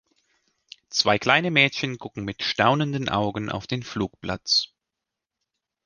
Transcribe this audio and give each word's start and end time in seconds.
Zwei 0.89 1.19
kleine 1.19 1.51
Mädchen 1.51 1.99
gucken 1.99 2.25
mit 2.25 2.41
staunenden 2.41 3.07
Augen 3.07 3.51
auf 3.51 3.67
den 3.67 3.83
Flugplatz. 3.83 4.69